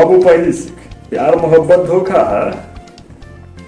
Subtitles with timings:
[0.00, 0.76] बाबू पहली सीख
[1.10, 2.50] प्यार मोहब्बत धोखा है।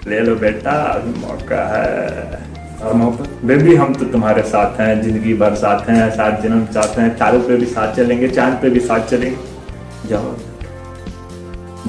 [0.07, 2.39] ले लो बेटा, अभी मौका है।
[2.83, 3.29] और मोहब्बत?
[3.45, 7.41] बेबी हम तो तुम्हारे साथ हैं, ज़िंदगी भर साथ हैं, सात जन्म साथ हैं, चारों
[7.41, 10.35] पे भी साथ चलेंगे, चाँद पे भी साथ चलेंगे। जाओ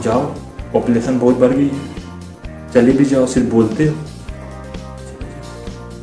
[0.02, 0.20] जाओ
[0.72, 3.94] पॉपुलेशन बहुत बढ़ गई है। चले भी जाओ, सिर्फ़ बोलते हो।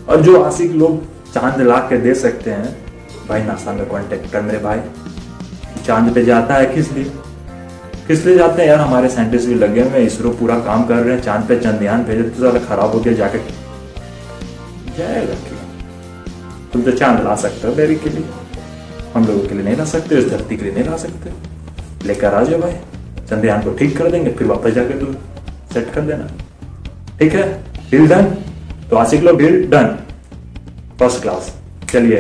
[0.10, 1.02] और जो आशिक लोग
[1.34, 2.76] चाँद ला के दे सकते हैं,
[3.30, 4.80] भाई नासा में कांटेक्ट कर मेरे भाई।
[5.86, 7.12] चाँद पे जाता है किस लिए?
[8.12, 11.16] किस लिए जाते हैं, यार, हमारे साइंटिस्ट भी लगे हुए इसरो पूरा काम कर रहे
[11.16, 13.38] हैं, चाँद पे चंद्रयान भेजे तो ज़्यादा खराब हो गया जाके
[14.98, 15.36] जाएगा
[16.74, 18.24] तुम तो चाँद ला सकते हो बेबी के लिए।
[19.14, 22.34] हम लोगों के लिए नहीं ला सकते, इस धरती के लिए नहीं ला सकते। लेकर
[22.34, 22.74] आ जाओ भाई।
[23.30, 25.14] चंद्रयान को ठीक कर देंगे, फिर वापस जाके तुम
[25.74, 26.28] सेट कर देना।
[27.20, 27.46] ठीक है?
[27.92, 28.26] डील डन
[28.90, 29.96] तो आशिक लोग डील डन
[31.00, 31.54] फ़र्स्ट क्लास
[31.92, 32.20] चलिए,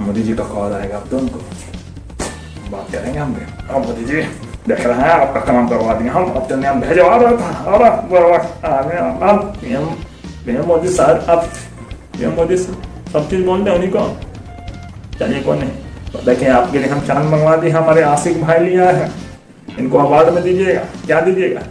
[0.00, 4.22] मोदी जी का कॉल आएगा आप दोनों उनको। बात करेंगे हम भी। मोदी जी।
[4.68, 7.76] देख रहे हैं आपका काम करवा दिया हम अब चंद्रयान भेजो आ रहा था आ
[7.76, 9.84] रहा पीएम
[10.46, 11.44] पीएम मोदी सर अब
[12.14, 14.06] पीएम मोदी सर सब चीज़ बोलते हैं उन्हीं को
[15.18, 15.70] चलिए कौन नहीं
[16.12, 19.10] तो देखिए आपके लिए हम चाँद मंगवा दिए हमारे आशिक भाई लिया है
[19.78, 21.62] इनको अवार्ड में दीजिएगा क्या दीजिएगा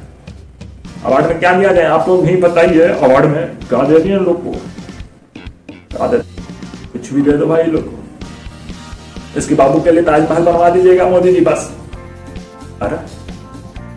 [1.06, 4.44] अवार्ड में क्या दिया जाए आप लोग नहीं बताइए अवार्ड में क्या दे दिए लोग
[4.44, 4.60] को
[5.92, 6.18] क्या दे
[6.92, 11.34] कुछ भी दे दो भाई लोग को इसके बाबू के लिए ताजमहल बनवा दीजिएगा मोदी
[11.34, 11.70] जी बस
[12.82, 12.98] अरे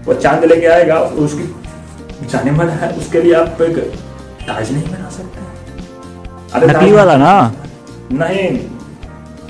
[0.05, 3.79] वो चाँद लेके आएगा उसकी जाने वाला है उसके लिए आप एक
[4.47, 5.39] ताज नहीं बना सकते।
[6.55, 7.33] अरे नकली वाला ना?
[8.13, 8.49] नहीं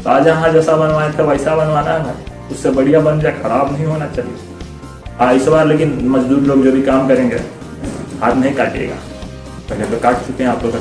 [0.02, 4.06] शाहजहां जैसा बनवाए थे वैसा बनवाना है। भाई उससे बढ़िया बन जाए खराब नहीं होना
[4.16, 4.36] चाहिए।
[5.18, 7.40] हाँ इस बार लेकिन मजदूर लोग जो भी काम करेंगे
[8.22, 8.94] हाथ नहीं काटेगा।
[9.70, 10.72] पहले तो काट चुके हैं आप लोग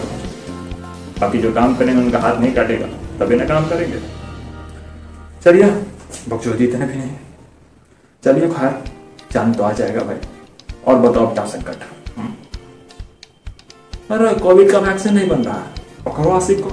[1.19, 2.86] बाकी जो काम करेंगे उनका हाथ नहीं काटेगा।
[3.19, 4.00] तभी ना काम करेंगे।
[5.44, 5.66] चलिए
[6.30, 7.09] बकचोदी इतने भी नहीं
[8.23, 8.84] चलिए खैर
[9.31, 10.16] चाँद तो आ जाएगा भाई।
[10.88, 11.78] और बताओ क्या संकट
[12.17, 12.34] हम्म।
[14.12, 15.59] अरे कोविड का वैक्सीन नहीं बन रहा।
[16.06, 16.70] पकड़ो आशिक को।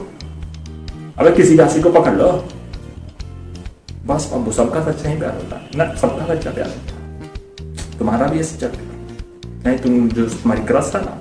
[1.18, 2.48] अबे, किसी आशिक को पकड़ लो।
[4.06, 8.26] बस अब सबका सच्चा ही प्यार होता है। ना, सबका सच्चा प्यार होता है। तुम्हारा
[8.26, 8.86] भी ये सच्चा प्यार
[9.66, 11.18] नहीं, तुम जो तुम्हारी क्रस था ना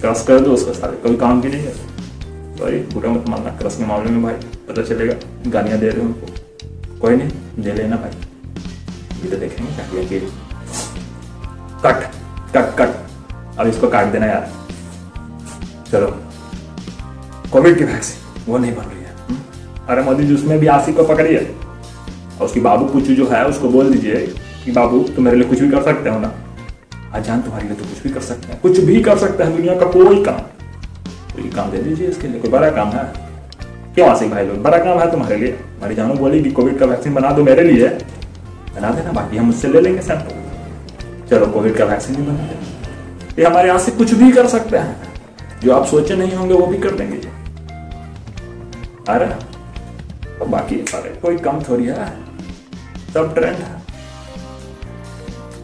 [0.00, 1.74] क्रस कर दो उसका सारे। कोई काम की नहीं है।
[2.58, 4.34] सॉरी बुरा मत मानना। क्रश के मामले में भाई
[4.68, 5.14] पता चलेगा,
[5.50, 6.26] गालियाँ दे रहे हो उनको।
[7.00, 8.10] कोई नहीं, दे लेना भाई।
[9.22, 10.20] ये तो देखेंगे, किया कि
[11.84, 12.04] कट
[12.56, 12.90] कट कट।
[13.58, 14.50] अब इसको काट देना यार।
[15.92, 16.16] चलो।
[17.52, 19.38] कोविड की वैक्सीन वो नहीं बन रही है। हम्म?
[19.88, 21.56] अरे मोदी जी, उसमें भी आसिफ को पकड़िए
[22.40, 24.34] और उसकी बाबू पुचू जो है, उसको बोल दीजिए
[24.64, 26.32] कि बाबू, तुम मेरे लिए कुछ भी कर सकते हो ना।
[27.14, 29.74] अजान तुम्हारे लिए तो कुछ भी कर सकते हैं। कुछ भी कर सकते हैं दुनिया
[29.74, 30.40] का कोई काम।
[31.34, 33.12] कोई काम दे दीजिए इसके लिए, कोई बड़ा काम है।
[33.94, 34.62] क्यों आसिफ भाई लोग?
[34.62, 37.64] बड़ा काम है तुम्हारे लिए। हमारी जानू बोली कि कोविड का वैक्सीन बना दो मेरे
[37.72, 37.88] लिए।
[38.74, 43.34] बना देना बाकी हम उससे ले लेंगे सैंपल चलो कोविड का वैक्सीन भी बना देना
[43.38, 46.66] ये हमारे यहाँ से कुछ भी कर सकते हैं। जो आप सोचे नहीं होंगे, वो
[46.66, 47.16] भी कर देंगे
[49.08, 49.26] अरे
[50.38, 52.06] तो बाकी अरे कोई कम थोड़ी है।
[53.14, 53.80] सब ट्रेंड है।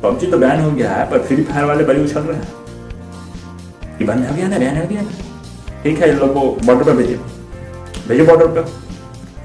[0.03, 2.49] पबजी तो बैन हो गया है, पर फ्री फायर वाले बड़ी उछल रहे हैं।
[4.01, 4.59] ये बंद हो गया ना?
[4.59, 5.03] बैन हो गया
[5.83, 7.17] ठीक है इन लोग को बॉर्डर पे भेजिए
[8.09, 8.63] भेजिए बॉर्डर पे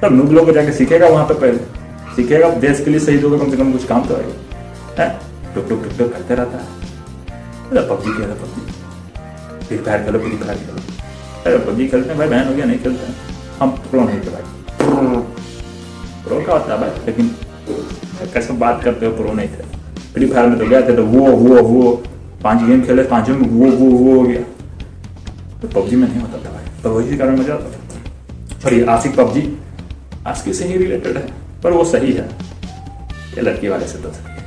[0.01, 1.82] सब नूब लोग जाके सीखेगा वहाँ पर पहले।
[2.15, 5.19] सीखेगा देश के लिए शहीद होगा कम से कम कुछ काम तो आएगा। है?
[5.55, 6.65] टुक टुक टुक टुक, करते रहता है।
[7.69, 10.81] अरे, पबजी खेलो पबजी। फ्री फायर खेलो, फ्री फायर खेलो
[11.45, 13.15] अरे, पबजी खेलते हैं, भाई बैन हो गया, नहीं खेलते हैं।
[13.61, 14.43] हम प्रो नहीं भाई।
[16.23, 17.27] प्रो का होता है भाई, लेकिन
[18.33, 19.63] कैसे बात करते हो प्रो नहीं थे।
[20.13, 22.03] फ्री फायर में तो गए थे तो वो वो वो,
[22.43, 24.41] पाँच गेम खेले, पाँचों में वो वो वो हो गया।
[25.61, 29.15] तो पबजी में नहीं होता था भाई। पर वही कारण मज़ा आता था। सॉरी आशिक
[29.15, 29.57] पबजी।
[30.27, 31.42] आशिक से ही रिलेटेड है?
[31.63, 32.27] पर वो सही है।
[33.35, 34.41] ये लड़की वाले से तो सही है।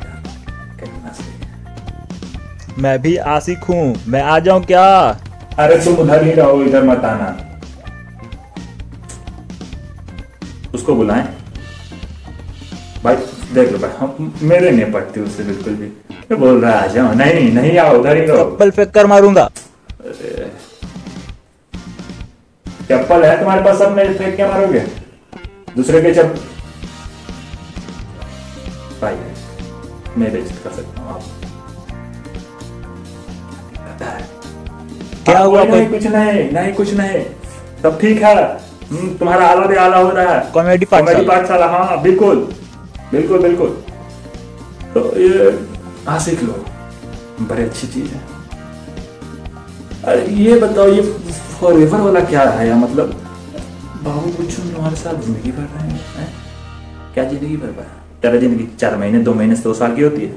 [0.81, 4.87] कहना सही है। मैं भी आशिक हूँ। मैं आ जाऊँ क्या?
[5.59, 7.29] अरे तुम उधर ही रहो इधर मत आना।
[10.75, 11.27] उसको बुलाएँ।
[13.05, 13.17] भाई
[13.55, 15.87] देख लो भाई हम मेरे नहीं पड़ती उससे बिल्कुल भी।
[16.31, 19.07] ये बोल रहा है आ जाओ। नहीं नहीं आओ उधर ही रहो। चप्पल फेंक कर
[19.07, 19.51] मारूँगा
[22.89, 24.81] चप्पल है तुम्हारे पास सब मेरे फेंक के मारोगे?
[25.77, 26.55] दूसरे के चप्पल
[29.01, 29.15] भाई
[30.19, 31.45] मैं बेइज्जत कर सकता हूँ आप
[35.27, 37.25] क्या हुआ कोई नहीं कोई कुछ नहीं नहीं कुछ नहीं
[37.83, 38.35] सब ठीक है
[39.19, 42.37] तुम्हारा आला भी आला हो रहा है कॉमेडी कॉमेडी पाठशाला पाठशाला हाँ हाँ, बिल्कुल
[43.13, 43.69] बिल्कुल बिल्कुल
[44.95, 45.51] तो ये
[46.07, 46.65] हाँ सीख लो
[47.43, 48.21] बड़ी अच्छी चीज़ है
[50.05, 51.03] अरे ये बताओ ये
[51.61, 53.15] फॉरएवर वाला क्या है या मतलब
[54.03, 56.33] बाबू कुछ तुम्हारे साथ ज़िंदगी भर रहे हैं हैं?
[57.15, 60.35] क्या ज़िंदगी भर भर तेरा ज़िंदगी चार महीने, दो महीने दो साल की होती है।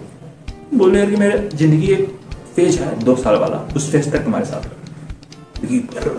[0.73, 2.07] बोले यार कि मेरे, ज़िंदगी एक
[2.55, 4.63] फ़ेज़ है, दो साल वाला। उस फ़ेज़ तक तुम्हारे साथ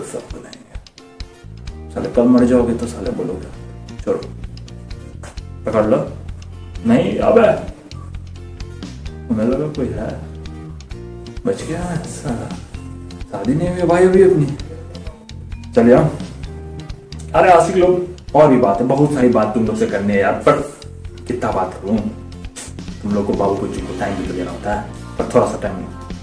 [0.03, 0.59] सब बनाएँगे
[1.93, 3.47] साले कल मर जाओगे तो साले बोलोगे
[4.03, 4.21] चलो
[5.65, 5.97] पकड़ लो।
[6.87, 7.39] नहीं, अब
[9.29, 10.09] हमें लगा, कोई है।
[11.45, 12.49] बच गया साला।
[13.31, 14.45] शादी नहीं हुई, भाई अभी अपनी।
[15.75, 15.91] चल
[17.31, 20.19] अरे आशिक लोग, और भी बात है, बहुत सारी बात तुम लोग से करनी है
[20.19, 20.59] यार, पर
[21.31, 21.97] कितना बात करूँ,
[23.01, 25.45] तुम लोग को बाबू को जी को टाइम भी तो देना होता है, पर थोड़ा
[25.47, 25.75] सा टाइम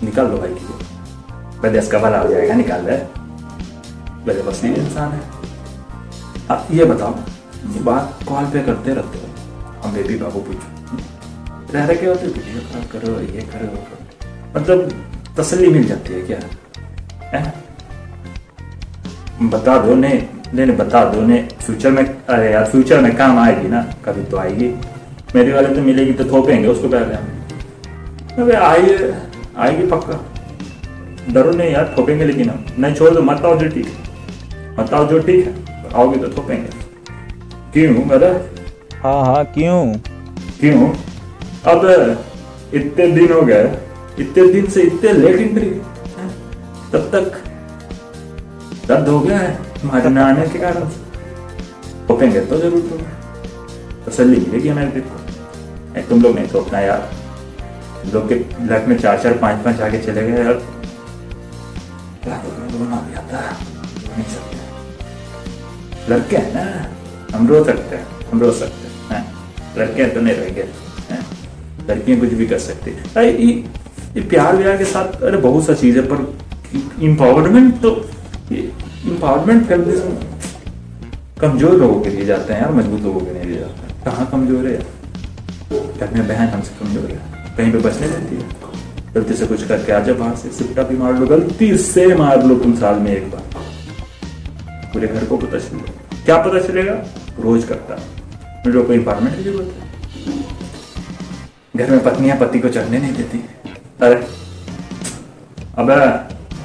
[0.05, 2.96] निकाल लो भाई की। विदेश का भला हो जाएगा, निकाल ले।
[4.25, 5.20] वैसे बस ये इंसान है।
[6.50, 7.14] अब ये बताओ,
[7.75, 9.26] ये बात कॉल पे करते रहते हो?
[9.82, 14.60] हम बेबी बाबू पूछो। रह रहे क्या होते वीडियो कॉल करो ये करो वो करो।
[14.60, 14.78] मतलब
[15.38, 16.38] तसल्ली मिल जाती है क्या?
[17.32, 17.55] है?
[19.43, 20.12] बता दो ने
[20.55, 24.22] नहीं नहीं बता दो ने फ्यूचर में, अरे यार, फ्यूचर में काम आएगी ना, कभी
[24.25, 24.69] तो आएगी।
[25.35, 29.15] मेरी वाले तो मिलेगी तो थोपेंगे उसको पहले। हम अबे आइए
[29.59, 30.25] आएगी पक्का।
[31.33, 33.93] डरो नहीं यार थोपेंगे लेकिन हम। नहीं छोड़ दो मत आओ जो ठीक है।
[34.79, 36.71] मत आओ जो ठीक है आओगे तो थोपेंगे।
[37.73, 38.29] क्यों मेरा
[39.03, 39.85] हाँ हाँ क्यों?
[40.61, 40.89] क्यों?
[41.67, 41.85] अब
[42.75, 43.65] इतने दिन हो गए
[44.21, 45.71] इतने दिन से इतने लेट एंट्री
[46.93, 47.43] तब तक
[48.89, 50.89] दर्द हो गया है तुम्हारे न आने के कारण।
[52.09, 52.99] थोपेंगे तो ज़रूर तो
[54.07, 55.18] तसल्ली मिलेगी हमें देखो। नहीं,
[56.08, 56.99] तुम लोग नहीं थोपना यार।
[58.02, 58.35] तुम लोग के
[58.67, 60.61] लाइफ में चार चार पाँच पाँच आगे चले गए यार।
[64.29, 64.56] सकते।
[66.11, 69.23] लड़के हैं ना। हम रो सकते हैं, हम रो सकते हैं?
[69.79, 70.64] लड़के हैं तो नहीं रहेंगे?
[71.88, 75.99] लड़कियाँ कुछ भी कर सकती। अरे, ये प्यार व्यार के साथ, अरे बहुत सा चीज़
[75.99, 77.91] है, पर इम्पावरमेंट तो
[78.52, 80.17] इम्पावरमेंट फेमिनिज्म
[81.41, 84.67] कमज़ोर लोगों के लिए जाते हैं यार, मज़बूत लोगों के लिए जाते हैं। कहाँ कमज़ोर
[84.67, 84.98] है
[86.00, 88.43] घर में बहन हमसे कमज़ोर है। कहीं पे बचने देती है?
[89.15, 92.45] गलती से कुछ करके आ जाओ बाहर से। सिपटा भी मार लो, गलती से मार
[92.45, 93.43] लो तुम साल में एक बार।
[94.93, 96.95] पूरे घर को पता चल जाए क्या पता चलेगा?
[97.41, 97.97] रोज करता
[98.67, 99.83] मेरे को इम्पावरमेंट की ज़रूरत है?
[101.77, 103.39] घर में पत्नियाँ पति को चढ़ने नहीं देती।
[104.03, 104.15] अरे,
[105.79, 105.91] अब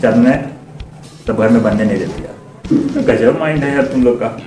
[0.01, 0.31] चढ़ने
[1.27, 4.37] तो घर में बनने नहीं देती यार। गजब माइंड है यार तुम लोग का।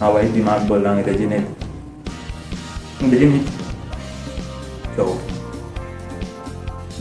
[0.00, 1.44] हाँ भाई दिमाग बोल रहा अंग्रेज़ी नहीं।
[3.02, 3.40] अंग्रेज़ी नहीं।
[5.02, 5.20] हो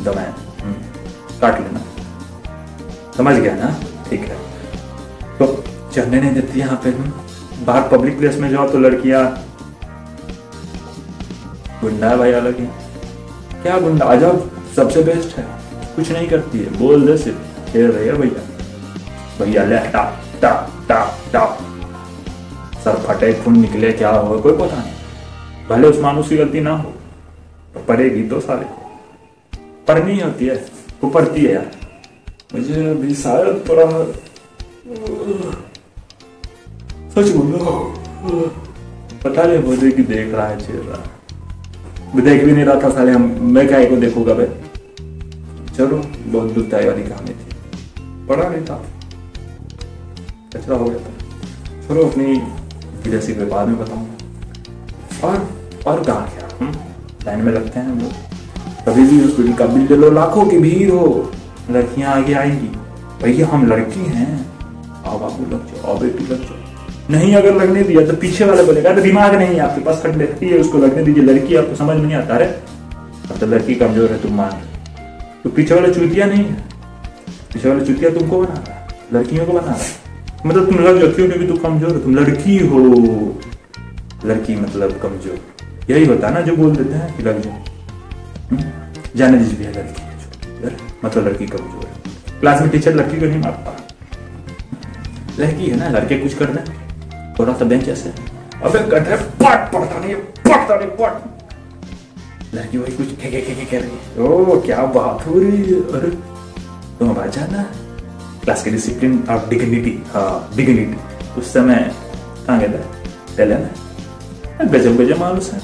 [0.01, 0.33] दबाए।
[1.41, 1.81] काट लेना।
[3.17, 3.75] समझ गया ना?
[4.09, 4.37] ठीक है।
[5.39, 5.63] तो
[5.93, 6.91] चढ़ने नहीं देती यहाँ पे
[7.65, 9.45] बाहर पब्लिक प्लेस में जाओ तो लड़कियाँ
[11.81, 12.65] गुंडा भाई अलग ही।
[13.61, 14.05] क्या गुंडा?
[14.05, 14.37] आ जाओ
[14.75, 15.47] सबसे बेस्ट है।
[15.95, 18.41] कुछ नहीं करती है। बोल दे सिर्फ़। खेल रही है भैया।
[19.39, 21.57] भैया, ले, टाप टाप टाप टाप।
[22.83, 24.93] सर फटे, खून निकले, क्या हो कोई पता नहीं।
[25.69, 27.02] भले उस मानुस की गलती ना हो। तो
[27.79, 28.65] पड़ेगी तो साले
[29.87, 30.55] पर नहीं होती है
[31.03, 31.71] वो पढ़ती है यार।
[32.53, 33.85] मुझे अभी शायद थोड़ा,
[37.09, 37.57] सच बोलो
[39.23, 41.09] पता नहीं मुझे कि देख रहा है चल रहा है।
[42.15, 44.45] मैं देख भी नहीं रहा था साले, हम, मैं क्या को देखूँगा भाई।
[45.77, 48.85] चलो, बहुत दुखदाई वाली कहानी थी। पढ़ा नहीं था।
[50.55, 51.11] कचरा हो गया था।
[51.87, 52.41] चलो अपनी
[53.07, 55.37] के बाद में बताऊँगा और
[55.87, 56.71] और कहा क्या हम
[57.25, 58.13] लाइन में लगते हैं लोग
[58.85, 61.31] कभी भी वीडियो का बिल ले लाखों की भीड़ हो,
[61.71, 62.67] लड़कियाँ आगे आएँगी।
[63.21, 64.31] भैया हम लड़की हैं।
[65.05, 66.61] आओ बाबू, लग जाओ, आओ बेटी, लग जाओ।
[67.11, 70.49] नहीं, अगर लगने दिया तो पीछे वाले बोलेगा तो दिमाग नहीं आपके पास खट लेती
[70.49, 72.47] है उसको लगने दीजिए, लड़की, आपको समझ में नहीं आता। है
[73.23, 74.51] अब तो लड़की कमज़ोर है, तुम मान
[75.43, 76.53] तो पीछे वाला चुतिया नहीं है।
[77.53, 80.01] पीछे वाला चुतिया तुमको बना रहा है, लड़कियों को बना रहा है।
[80.45, 82.79] मतलब तुम लग जाती हो क्योंकि तुम कमज़ोर हो, तुम लड़की हो।
[84.25, 85.52] लड़की मतलब कमज़ोर।
[85.89, 87.53] यही होता है ना जो बोल देते हैं कि लग जाओ
[88.51, 88.63] हम्म?
[89.15, 90.03] जाने दीजिए भैया लड़की
[90.61, 90.71] जो
[91.05, 93.77] मतलब लड़की कमज़ोर है क्लास में टीचर लड़की को नहीं मारता
[95.39, 96.83] लड़की है ना, लड़के कुछ कर रहे
[97.39, 98.09] थोड़ा सा बेंच ऐसे।
[98.63, 103.81] अबे कट पट पड़ता नहीं पड़ता नहीं, पट। लड़की वही कुछ खे खे खे कर
[103.81, 106.09] रही है। ओ, क्या बात हो रही है, अरे।
[106.99, 107.63] तुम अब आ जाना।
[108.43, 110.97] क्लास के डिसिप्लिन और डिग्निटी हाँ डिग्निटी
[111.39, 111.91] उस समय,
[112.47, 112.77] कहाँ गए थे?
[113.37, 113.69] पहले ना?
[114.63, 115.61] गजब गजब मालूस है।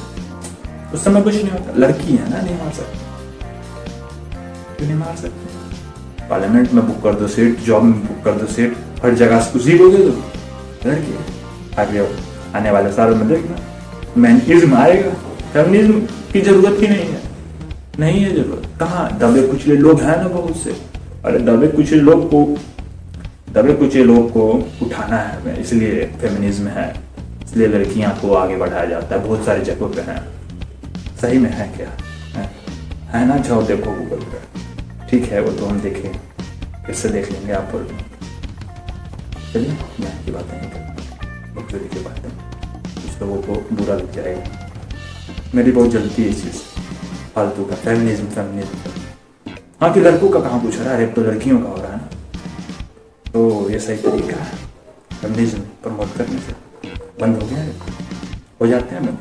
[0.93, 2.97] उस समय कुछ नहीं होता। लड़की है ना नहीं मार सकती
[4.77, 8.45] क्यों नहीं मार सकते पार्लियामेंट में बुक कर दो सीट जॉब में बुक कर दो
[8.45, 11.15] सीट हर जगह उसी को दे दो। लड़की
[11.79, 12.07] आगे
[12.55, 13.55] आने वाले सालों में देखना।
[14.17, 15.09] मैनिज्म आएगा।
[15.53, 15.99] फेमिनिज्म
[16.33, 17.21] की ज़रूरत ही नहीं है।
[17.99, 19.17] नहीं है ज़रूरत। कहाँ?
[19.19, 20.75] दबे कुचले लोग हैं ना बहुत से।
[21.25, 22.43] अरे दबे कुचले लोग को,
[23.53, 24.47] दबे कुचले लोग को
[24.81, 26.93] उठाना है। इसलिए फेमिनिज्म है।
[27.43, 30.17] इसलिए लड़कियाँ को आगे बढ़ाया जाता है। बहुत सारी जगहों पे है।
[31.21, 31.97] सही में है क्या?
[32.39, 32.51] है।
[33.07, 34.47] है ना जाओ, देखो गूगल पर।
[35.09, 36.19] ठीक है, वो तो हम देखें।
[36.83, 37.97] फिर से देख लेंगे आप बोल
[39.53, 40.69] चलिए, मैं की बातें
[41.55, 42.31] बकचोदी की बातें।
[42.93, 44.71] कुछ लोगों को बुरा लग जाएगा
[45.55, 46.61] मेरी बहुत जल्दी है चीज़।
[47.35, 49.01] फालतू का फेमिनिज्म फेमिनिज्म
[49.81, 50.99] हाँ कि लड़कों का कहाँ पूछ रहा है?
[50.99, 52.09] रेप तो लड़कियों का हो रहा है ना।
[53.31, 54.57] तो ये सही तरीका है।
[55.21, 56.53] फेमिनिज्म प्रमोट करने से।
[57.21, 57.73] बंद हो गया है।
[58.61, 59.17] हो जाते हैं बंद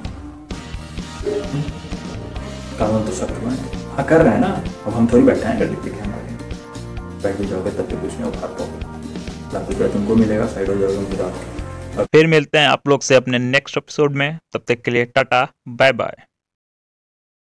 [2.79, 4.53] कानून तो सख्त हुआ है हाँ कर रहे हैं ना।
[4.87, 6.29] अब हम थोड़ी बैठे हैं गड्डी पे हमारे
[6.99, 10.71] हम बैठ। भी जाओगे तब भी कुछ नहीं उखाड़ पाओगे लाख रुपया तुमको मिलेगा साइड
[10.71, 14.83] हो जाओगे मुझे फिर मिलते हैं आप लोग से अपने नेक्स्ट एपिसोड में। तब तक
[14.83, 16.28] के लिए टाटा बाय बाय